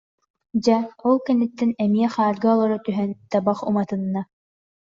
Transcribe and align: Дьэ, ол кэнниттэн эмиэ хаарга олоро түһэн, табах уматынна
Дьэ, 0.63 0.77
ол 1.07 1.17
кэнниттэн 1.25 1.71
эмиэ 1.83 2.07
хаарга 2.15 2.47
олоро 2.53 2.77
түһэн, 2.85 3.11
табах 3.31 3.59
уматынна 3.69 4.21